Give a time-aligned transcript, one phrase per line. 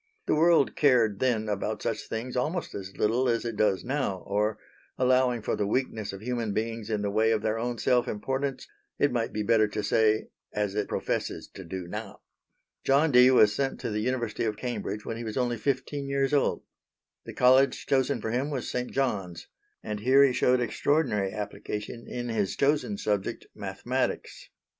[0.25, 4.57] The world cared then about such things almost as little as it does now; or,
[4.97, 8.67] allowing for the weakness of human beings in the way of their own self importance,
[8.97, 12.21] it might be better to say as it professes to do now.
[12.83, 16.33] John Dee was sent to the University of Cambridge when he was only fifteen years
[16.33, 16.63] old.
[17.25, 18.89] The College chosen for him was St.
[18.89, 19.49] John's,
[19.83, 24.49] and here he showed extraordinary application in his chosen subject, mathematics.